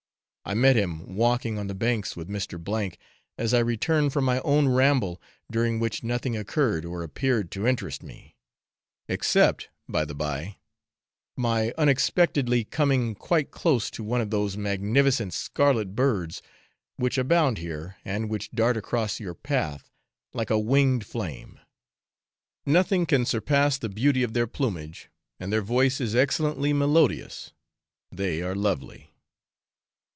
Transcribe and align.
I 0.43 0.55
met 0.55 0.75
him 0.75 1.15
walking 1.15 1.57
on 1.57 1.67
the 1.67 1.75
banks 1.75 2.17
with 2.17 2.27
Mr., 2.27 2.97
as 3.37 3.53
I 3.53 3.59
returned 3.59 4.11
from 4.11 4.25
my 4.25 4.41
own 4.41 4.67
ramble, 4.67 5.21
during 5.49 5.79
which 5.79 6.03
nothing 6.03 6.35
occurred 6.35 6.83
or 6.83 7.03
appeared 7.03 7.51
to 7.51 7.67
interest 7.67 8.03
me 8.03 8.35
except, 9.07 9.69
by 9.87 10.03
the 10.03 10.15
by, 10.15 10.57
my 11.37 11.71
unexpectedly 11.77 12.65
coming 12.65 13.15
quite 13.15 13.51
close 13.51 13.89
to 13.91 14.03
one 14.03 14.19
of 14.19 14.29
those 14.29 14.57
magnificent 14.57 15.33
scarlet 15.33 15.95
birds 15.95 16.41
which 16.97 17.17
abound 17.17 17.59
here, 17.59 17.95
and 18.03 18.27
which 18.29 18.51
dart 18.51 18.75
across 18.75 19.21
your 19.21 19.35
path, 19.35 19.89
like 20.33 20.49
a 20.49 20.59
winged 20.59 21.05
flame. 21.05 21.59
Nothing 22.65 23.05
can 23.05 23.25
surpass 23.25 23.77
the 23.77 23.89
beauty 23.89 24.21
of 24.23 24.33
their 24.33 24.47
plumage, 24.47 25.07
and 25.39 25.53
their 25.53 25.61
voice 25.61 26.01
is 26.01 26.13
excellently 26.15 26.73
melodious 26.73 27.53
they 28.11 28.41
are 28.41 28.55
lovely. 28.55 29.07